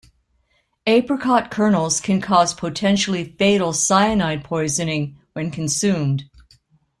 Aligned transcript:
Apricot 0.87 1.51
kernels 1.51 2.01
can 2.01 2.21
cause 2.21 2.55
potentially 2.55 3.35
fatal 3.37 3.71
cyanide 3.71 4.43
poisoning 4.43 5.19
when 5.33 5.51
consumed. 5.51 6.23